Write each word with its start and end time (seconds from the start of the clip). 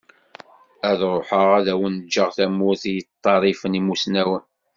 Ad 0.89 0.99
ruḥeγ 1.11 1.49
ad 1.59 1.67
awen-ğğeγ 1.73 2.29
tamurt 2.37 2.83
i 2.89 2.91
yeṭṭerrifen 2.95 3.77
imusnawen. 3.79 4.43